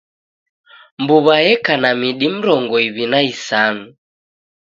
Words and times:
Mbuw'a 1.01 1.35
yeka 1.45 1.73
na 1.81 1.89
midi 1.99 2.27
mrongo 2.37 2.75
iw'i 2.87 3.05
na 3.11 3.19
isanu. 3.31 3.83